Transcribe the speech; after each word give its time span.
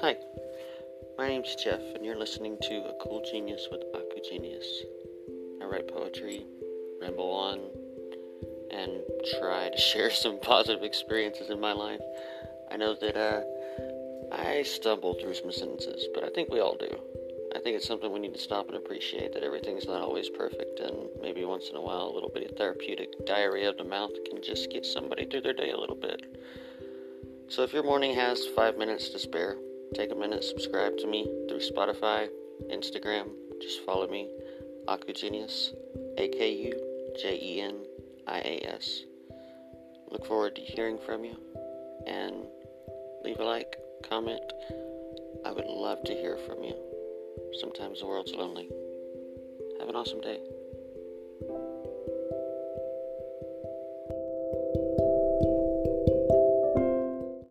Hi, 0.00 0.16
my 1.18 1.26
name's 1.26 1.56
Jeff, 1.56 1.80
and 1.96 2.04
you're 2.04 2.16
listening 2.16 2.56
to 2.62 2.74
A 2.74 2.92
Cool 3.02 3.20
Genius 3.28 3.66
with 3.68 3.82
Aku 3.92 4.20
Genius. 4.30 4.64
I 5.60 5.64
write 5.64 5.88
poetry, 5.88 6.46
ramble 7.00 7.32
on, 7.32 7.58
and 8.70 9.02
try 9.40 9.70
to 9.70 9.76
share 9.80 10.12
some 10.12 10.38
positive 10.38 10.84
experiences 10.84 11.50
in 11.50 11.58
my 11.58 11.72
life. 11.72 12.00
I 12.70 12.76
know 12.76 12.94
that 12.94 13.16
uh, 13.16 13.42
I 14.32 14.62
stumble 14.62 15.14
through 15.14 15.34
some 15.34 15.50
sentences, 15.50 16.06
but 16.14 16.22
I 16.22 16.28
think 16.28 16.48
we 16.48 16.60
all 16.60 16.76
do. 16.76 16.96
I 17.56 17.58
think 17.58 17.74
it's 17.74 17.88
something 17.88 18.12
we 18.12 18.20
need 18.20 18.34
to 18.34 18.40
stop 18.40 18.68
and 18.68 18.76
appreciate 18.76 19.32
that 19.32 19.42
everything's 19.42 19.86
not 19.86 20.00
always 20.00 20.30
perfect, 20.30 20.78
and 20.78 21.08
maybe 21.20 21.44
once 21.44 21.70
in 21.70 21.76
a 21.76 21.82
while, 21.82 22.04
a 22.04 22.14
little 22.14 22.30
bit 22.30 22.48
of 22.48 22.56
therapeutic 22.56 23.26
diarrhea 23.26 23.68
of 23.68 23.78
the 23.78 23.84
mouth 23.84 24.12
can 24.30 24.44
just 24.44 24.70
get 24.70 24.86
somebody 24.86 25.24
through 25.24 25.40
their 25.40 25.54
day 25.54 25.72
a 25.72 25.76
little 25.76 25.96
bit. 25.96 26.22
So 27.48 27.64
if 27.64 27.72
your 27.72 27.82
morning 27.82 28.14
has 28.14 28.46
five 28.54 28.78
minutes 28.78 29.08
to 29.08 29.18
spare, 29.18 29.56
take 29.94 30.12
a 30.12 30.14
minute, 30.14 30.44
subscribe 30.44 30.96
to 30.98 31.06
me 31.06 31.24
through 31.48 31.60
Spotify, 31.60 32.28
Instagram. 32.70 33.28
Just 33.60 33.84
follow 33.84 34.06
me, 34.08 34.28
Akujenias, 34.86 35.74
A 36.16 36.28
K 36.28 36.52
U 36.52 37.14
J 37.20 37.38
E 37.40 37.60
N 37.60 37.84
I 38.26 38.38
A 38.38 38.74
S. 38.74 39.04
Look 40.10 40.26
forward 40.26 40.56
to 40.56 40.62
hearing 40.62 40.98
from 40.98 41.24
you, 41.24 41.36
and 42.06 42.46
leave 43.24 43.40
a 43.40 43.44
like, 43.44 43.76
comment. 44.08 44.40
I 45.44 45.52
would 45.52 45.66
love 45.66 46.02
to 46.04 46.14
hear 46.14 46.38
from 46.46 46.62
you. 46.64 46.74
Sometimes 47.60 48.00
the 48.00 48.06
world's 48.06 48.34
lonely. 48.34 48.68
Have 49.80 49.88
an 49.88 49.96
awesome 49.96 50.20
day. 50.20 50.40